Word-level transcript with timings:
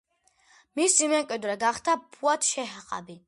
მისი 0.79 1.09
მემკვიდრე 1.11 1.57
გახდა 1.67 1.97
ფუად 2.17 2.53
შეჰაბი. 2.53 3.19